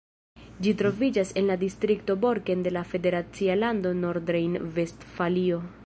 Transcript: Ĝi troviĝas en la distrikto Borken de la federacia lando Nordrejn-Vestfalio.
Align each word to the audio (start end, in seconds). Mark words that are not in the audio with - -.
Ĝi 0.67 0.71
troviĝas 0.79 1.33
en 1.41 1.49
la 1.51 1.57
distrikto 1.63 2.15
Borken 2.23 2.65
de 2.69 2.73
la 2.79 2.83
federacia 2.95 3.59
lando 3.65 3.93
Nordrejn-Vestfalio. 4.01 5.63